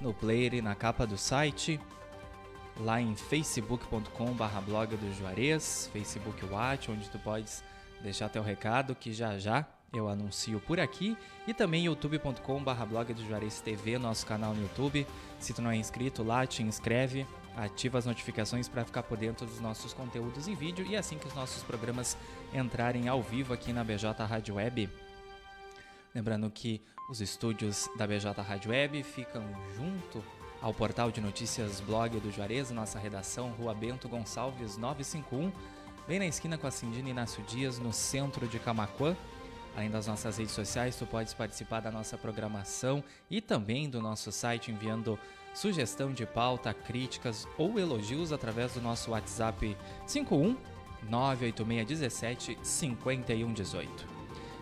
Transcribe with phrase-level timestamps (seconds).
[0.00, 1.80] no player e na capa do site,
[2.80, 7.62] lá em facebook.com.br blog do Juarez, Facebook Watch, onde tu podes
[8.02, 13.26] deixar teu recado que já já eu anuncio por aqui e também youtube.com.br blog do
[13.26, 15.06] Juarez TV, nosso canal no YouTube.
[15.38, 19.46] Se tu não é inscrito lá, te inscreve, ativa as notificações para ficar por dentro
[19.46, 22.16] dos nossos conteúdos em vídeo e assim que os nossos programas
[22.52, 24.90] entrarem ao vivo aqui na BJ Rádio Web.
[26.14, 29.42] Lembrando que os estúdios da BJ Rádio Web ficam
[29.76, 30.22] junto
[30.62, 35.52] ao portal de notícias blog do Juarez, nossa redação, Rua Bento Gonçalves 951,
[36.06, 39.16] bem na esquina com a Cindina Inácio Dias, no centro de Camacuã.
[39.76, 44.30] Além das nossas redes sociais, tu podes participar da nossa programação e também do nosso
[44.30, 45.18] site enviando
[45.52, 50.56] sugestão de pauta, críticas ou elogios através do nosso WhatsApp 51
[51.10, 54.13] 98617 5118.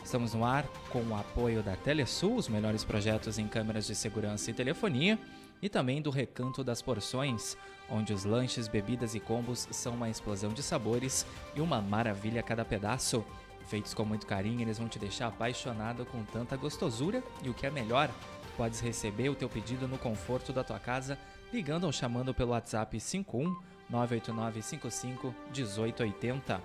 [0.05, 4.51] Estamos no ar com o apoio da Telesul, os melhores projetos em câmeras de segurança
[4.51, 5.19] e telefonia,
[5.63, 7.57] e também do Recanto das Porções,
[7.89, 11.25] onde os lanches, bebidas e combos são uma explosão de sabores
[11.55, 13.25] e uma maravilha a cada pedaço.
[13.69, 17.65] Feitos com muito carinho, eles vão te deixar apaixonado com tanta gostosura e o que
[17.65, 18.11] é melhor,
[18.57, 21.17] podes receber o teu pedido no conforto da tua casa
[21.53, 23.57] ligando ou chamando pelo WhatsApp 51
[23.89, 26.61] 98955 1880.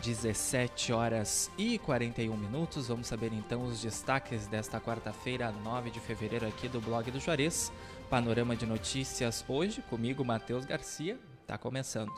[0.00, 2.88] 17 horas e 41 minutos.
[2.88, 7.70] Vamos saber então os destaques desta quarta-feira, 9 de fevereiro, aqui do blog do Juarez.
[8.08, 11.18] Panorama de notícias hoje, comigo, Matheus Garcia.
[11.42, 12.12] Está começando.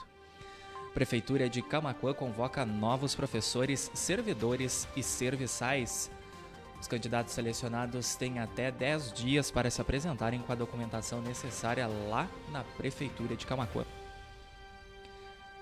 [0.94, 6.10] Prefeitura de Camacuã convoca novos professores, servidores e serviçais.
[6.80, 12.28] Os candidatos selecionados têm até 10 dias para se apresentarem com a documentação necessária lá
[12.50, 13.84] na Prefeitura de Camacuã.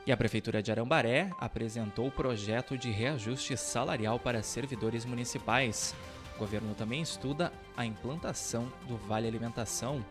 [0.06, 5.94] E a Prefeitura de Arambaré apresentou o projeto de reajuste salarial para servidores municipais.
[6.34, 10.04] O governo também estuda a implantação do Vale Alimentação.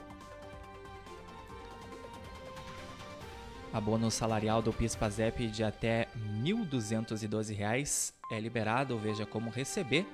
[3.73, 10.05] Abono salarial do PIS-PASEP de até R$ 1.212 é liberado, veja como receber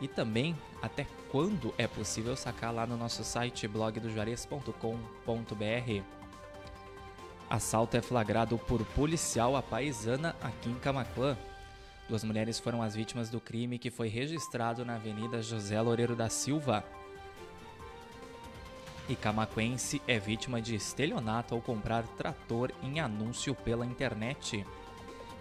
[0.00, 6.17] e também até quando é possível sacar lá no nosso site blogdojuarez.com.br.
[7.50, 11.34] Assalto é flagrado por policial à paisana aqui em Camacuã.
[12.06, 16.28] Duas mulheres foram as vítimas do crime que foi registrado na Avenida José Loureiro da
[16.28, 16.84] Silva.
[19.08, 24.66] E camacuense é vítima de estelionato ao comprar trator em anúncio pela internet.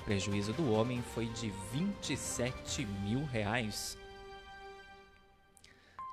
[0.06, 3.98] prejuízo do homem foi de 27 mil reais.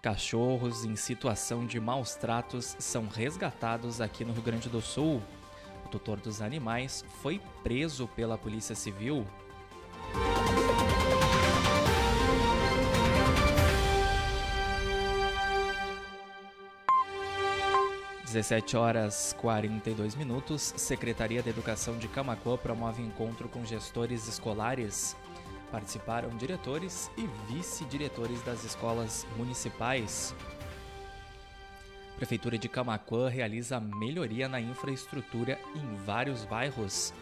[0.03, 5.22] Cachorros em situação de maus tratos são resgatados aqui no Rio Grande do Sul
[5.94, 9.25] tutor dos animais, foi preso pela Polícia Civil.
[18.25, 25.17] Dezessete horas 42 minutos, Secretaria da Educação de Camacuã promove encontro com gestores escolares.
[25.70, 30.35] Participaram diretores e vice-diretores das escolas municipais.
[32.16, 37.12] Prefeitura de Camacuã realiza melhoria na infraestrutura em vários bairros.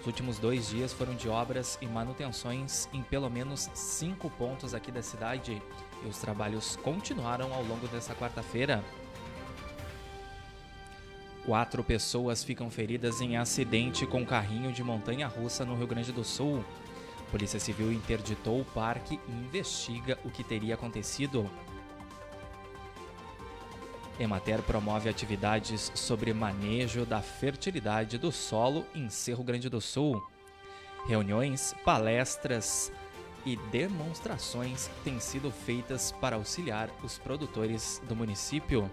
[0.00, 4.92] Os últimos dois dias foram de obras e manutenções em pelo menos cinco pontos aqui
[4.92, 5.60] da cidade
[6.04, 8.84] e os trabalhos continuaram ao longo dessa quarta-feira.
[11.44, 16.62] Quatro pessoas ficam feridas em acidente com carrinho de montanha-russa no Rio Grande do Sul.
[17.30, 21.48] Polícia Civil interditou o parque e investiga o que teria acontecido.
[24.18, 30.20] Emater promove atividades sobre manejo da fertilidade do solo em Cerro Grande do Sul.
[31.06, 32.92] Reuniões, palestras
[33.46, 38.90] e demonstrações têm sido feitas para auxiliar os produtores do município.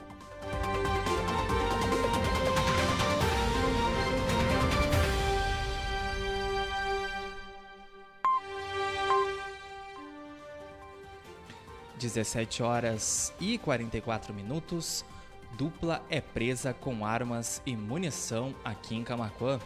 [11.98, 15.04] Dezessete horas e quarenta e quatro minutos.
[15.58, 19.58] Dupla é presa com armas e munição aqui em Camacuã.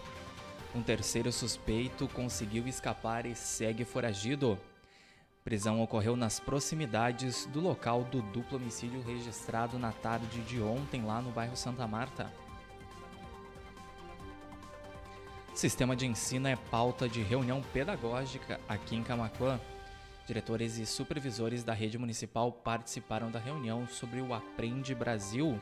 [0.75, 4.55] Um terceiro suspeito conseguiu escapar e segue foragido.
[5.43, 11.23] Prisão ocorreu nas proximidades do local do duplo homicídio registrado na tarde de ontem lá
[11.23, 12.31] no bairro Santa Marta.
[15.55, 19.59] Sistema de ensino é pauta de reunião pedagógica aqui em Camacuã.
[20.29, 25.59] Diretores e supervisores da rede municipal participaram da reunião sobre o Aprende Brasil.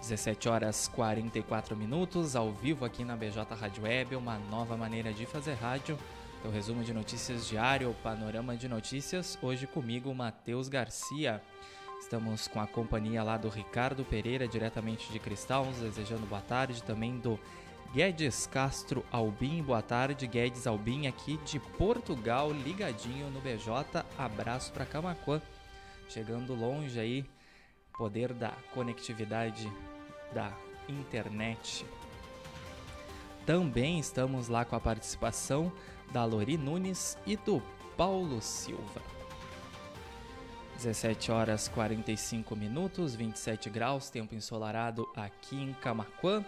[0.00, 5.24] 17 horas 44 minutos, ao vivo aqui na BJ Rádio Web, uma nova maneira de
[5.24, 5.96] fazer rádio.
[6.42, 9.38] Teu resumo de notícias diário, o panorama de notícias.
[9.40, 11.40] Hoje comigo, Matheus Garcia.
[12.00, 16.82] Estamos com a companhia lá do Ricardo Pereira, diretamente de Cristal, desejando boa tarde.
[16.82, 17.38] Também do
[17.92, 20.26] Guedes Castro Albim, boa tarde.
[20.26, 24.02] Guedes Albim aqui de Portugal, ligadinho no BJ.
[24.16, 25.42] Abraço para Camacuã.
[26.08, 27.22] Chegando longe aí,
[27.98, 29.70] poder da conectividade
[30.32, 30.50] da
[30.88, 31.84] internet.
[33.44, 35.70] Também estamos lá com a participação
[36.10, 37.62] da Lori Nunes e do
[37.94, 39.02] Paulo Silva.
[40.76, 46.42] 17 horas 45 minutos, 27 graus, tempo ensolarado aqui em Camaquã.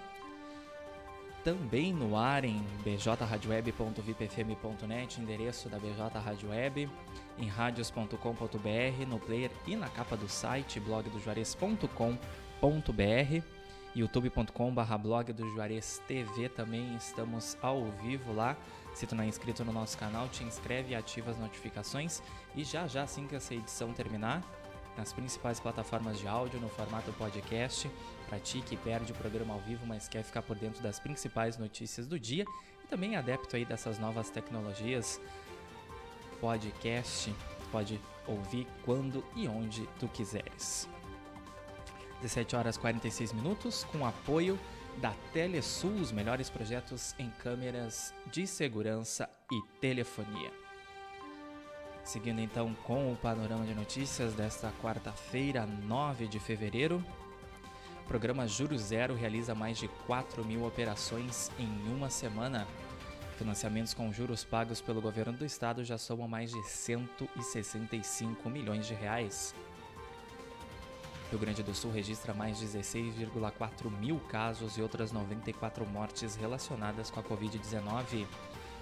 [1.45, 6.11] Também no ar em bjradioweb.vipfm.net, endereço da BJ
[6.49, 6.91] Web,
[7.39, 13.55] em radios.com.br, no player e na capa do site blogdojuarez.com.br
[13.95, 18.57] youtube.com.br blog do Juarez TV também estamos ao vivo lá.
[18.93, 22.21] Se tu não é inscrito no nosso canal, te inscreve e ativa as notificações.
[22.57, 24.43] E já já, assim que essa edição terminar,
[24.97, 27.91] nas principais plataformas de áudio, no formato podcast,
[28.35, 31.57] para ti que perde o programa ao vivo, mas quer ficar por dentro das principais
[31.57, 32.45] notícias do dia
[32.83, 35.21] e também é adepto aí dessas novas tecnologias,
[36.41, 37.33] podcast,
[37.71, 40.89] pode ouvir quando e onde tu quiseres.
[42.23, 44.59] 17 horas 46 minutos, com apoio
[44.97, 50.51] da Telesul, os melhores projetos em câmeras de segurança e telefonia.
[52.03, 57.05] Seguindo então com o panorama de notícias desta quarta-feira, 9 de fevereiro.
[58.05, 62.69] O programa Juro Zero realiza mais de 4 mil operações em uma semana.
[63.39, 68.93] Financiamentos com juros pagos pelo governo do estado já somam mais de 165 milhões de
[68.93, 69.55] reais.
[71.31, 77.21] Rio Grande do Sul registra mais 16,4 mil casos e outras 94 mortes relacionadas com
[77.21, 78.27] a Covid-19.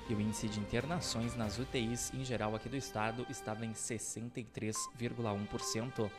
[0.08, 6.10] E o índice de internações nas UTIs em geral aqui do estado estava em 63,1%.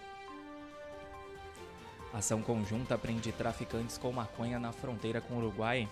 [2.14, 5.90] Ação conjunta prende traficantes com maconha na fronteira com o Uruguai.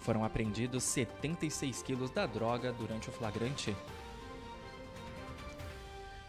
[0.00, 3.76] Foram apreendidos 76 quilos da droga durante o flagrante.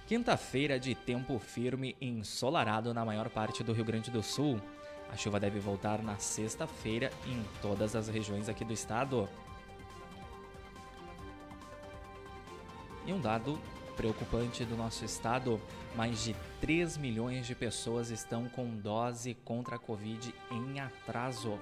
[0.06, 4.60] Quinta-feira de tempo firme e ensolarado na maior parte do Rio Grande do Sul.
[5.10, 9.30] A chuva deve voltar na sexta-feira em todas as regiões aqui do estado.
[13.06, 13.60] E um dado
[13.96, 15.60] preocupante do nosso estado:
[15.96, 21.60] mais de 3 milhões de pessoas estão com dose contra a Covid em atraso.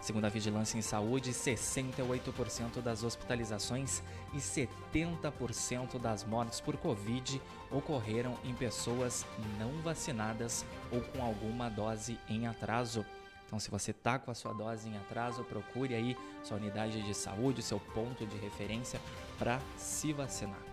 [0.00, 4.02] Segundo a Vigilância em Saúde, 68% das hospitalizações
[4.34, 9.24] e 70% das mortes por Covid ocorreram em pessoas
[9.60, 13.06] não vacinadas ou com alguma dose em atraso.
[13.46, 17.14] Então, se você está com a sua dose em atraso, procure aí sua unidade de
[17.14, 19.00] saúde, seu ponto de referência
[19.38, 20.71] para se vacinar.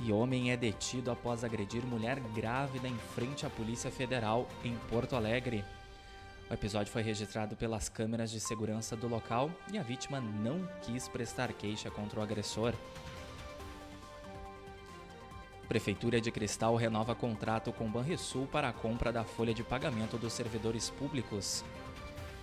[0.00, 5.16] E homem é detido após agredir mulher grávida em frente à Polícia Federal em Porto
[5.16, 5.64] Alegre.
[6.48, 11.08] O episódio foi registrado pelas câmeras de segurança do local e a vítima não quis
[11.08, 12.74] prestar queixa contra o agressor.
[15.68, 20.32] Prefeitura de Cristal renova contrato com Banrisul para a compra da folha de pagamento dos
[20.32, 21.62] servidores públicos.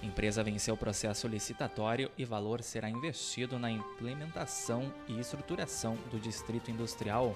[0.05, 7.35] Empresa venceu processo licitatório e valor será investido na implementação e estruturação do distrito industrial.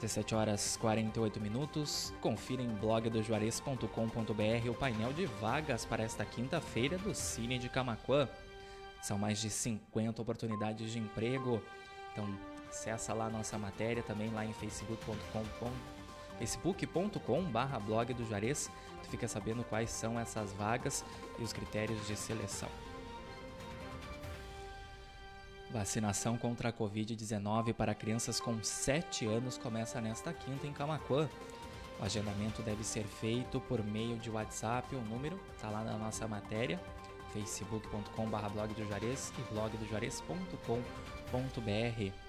[0.00, 2.12] 17 horas 48 minutos.
[2.20, 8.28] Confira em blogdojuarez.com.br o painel de vagas para esta quinta-feira do Cine de Camaquã.
[9.00, 11.62] São mais de 50 oportunidades de emprego.
[12.12, 12.28] Então,
[12.68, 15.97] acessa lá nossa matéria também lá em facebook.com
[16.38, 18.70] facebook.com barra blog do Juarez.
[19.02, 21.04] Tu fica sabendo quais são essas vagas
[21.38, 22.68] e os critérios de seleção.
[25.70, 31.28] Vacinação contra a Covid-19 para crianças com 7 anos começa nesta quinta em Camacuã.
[32.00, 36.26] O agendamento deve ser feito por meio de WhatsApp, o número está lá na nossa
[36.26, 36.80] matéria,
[37.32, 42.27] facebook.com.br blog do Juarez e blogdojuarez.com.br.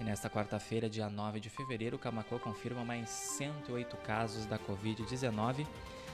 [0.00, 5.66] E nesta quarta-feira, dia 9 de fevereiro, Camacuã confirma mais 108 casos da Covid-19,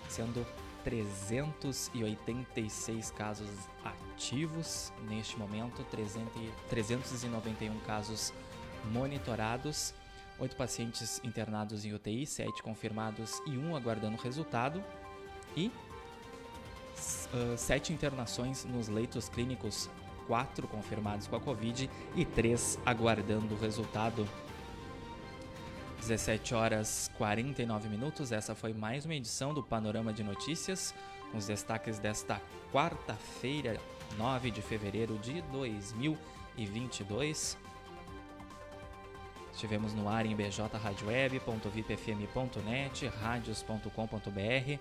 [0.09, 0.47] sendo
[0.85, 3.51] 386 casos
[3.85, 8.33] ativos neste momento, 391 casos
[8.93, 9.93] monitorados,
[10.39, 14.83] 8 pacientes internados em UTI, 7 confirmados e 1 aguardando resultado,
[15.57, 15.71] e
[17.35, 19.89] uh, 7 internações nos leitos clínicos,
[20.27, 24.29] 4 confirmados com a Covid e 3 aguardando o resultado.
[26.01, 28.31] 17 horas 49 minutos.
[28.31, 30.95] Essa foi mais uma edição do Panorama de Notícias,
[31.33, 33.81] os destaques desta quarta-feira,
[34.19, 37.57] 9 de fevereiro de 2022.
[39.55, 44.81] Estivemos no ar em bjradioweb.vipfm.net, radios.com.br,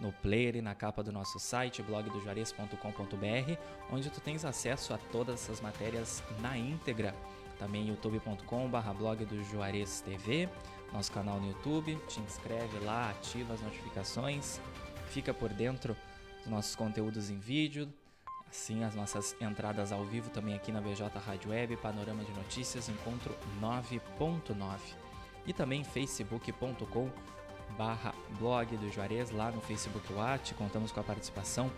[0.00, 3.58] no player e na capa do nosso site, blogdojuarez.com.br,
[3.90, 7.14] onde tu tens acesso a todas essas matérias na íntegra.
[7.58, 10.48] Também youtube.com.br blog do Juarez TV,
[10.92, 14.60] nosso canal no YouTube, te inscreve lá, ativa as notificações,
[15.08, 15.96] fica por dentro
[16.42, 17.88] dos nossos conteúdos em vídeo,
[18.48, 22.88] assim as nossas entradas ao vivo também aqui na BJ Rádio Web, Panorama de Notícias,
[22.88, 24.78] encontro 9.9
[25.46, 27.10] e também facebook.com
[27.76, 31.70] barra blog do Juarez lá no Facebook Watch, contamos com a participação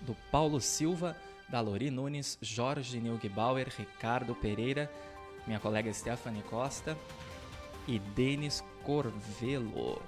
[0.00, 1.16] do Paulo Silva,
[1.48, 4.90] da Lori Nunes, Jorge Nilgbauer, Ricardo Pereira,
[5.46, 6.96] minha colega Stephanie Costa
[7.86, 10.00] e Denis Corvelo.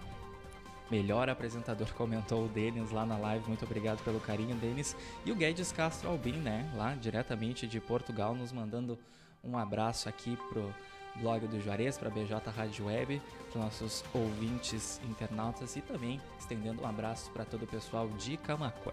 [0.91, 3.47] Melhor apresentador, comentou o Denis lá na live.
[3.49, 4.97] Muito obrigado pelo carinho, Denis.
[5.25, 6.71] E o Guedes Castro Albim, né?
[6.77, 8.99] Lá diretamente de Portugal, nos mandando
[9.43, 10.75] um abraço aqui pro
[11.17, 16.87] blog do Juarez, para BJ Rádio Web, para nossos ouvintes internautas e também estendendo um
[16.87, 18.93] abraço para todo o pessoal de Camacuã.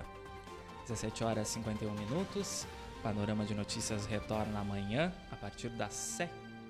[0.88, 2.68] 17 horas e 51 minutos.
[3.01, 6.20] Panorama de Notícias retorna amanhã a partir das,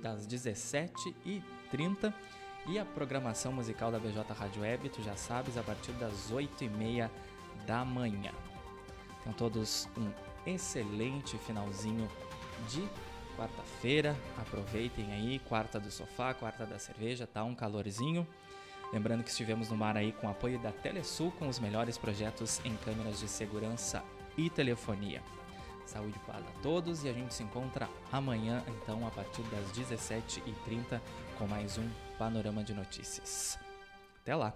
[0.01, 2.13] das 17h30.
[2.67, 7.09] E a programação musical da BJ Rádio Web, tu já sabes, a partir das 8h30
[7.65, 8.31] da manhã.
[9.23, 10.11] Tenham todos um
[10.45, 12.07] excelente finalzinho
[12.69, 12.87] de
[13.41, 14.15] quarta-feira.
[14.37, 18.27] Aproveitem aí, quarta do sofá, quarta da cerveja, tá um calorzinho.
[18.93, 22.75] Lembrando que estivemos no mar aí com apoio da Telesul com os melhores projetos em
[22.77, 24.03] câmeras de segurança
[24.37, 25.23] e telefonia.
[25.85, 29.65] Saúde e paz a todos e a gente se encontra amanhã, então, a partir das
[29.71, 31.01] 17h30
[31.37, 33.57] com mais um Panorama de Notícias.
[34.21, 34.53] Até lá!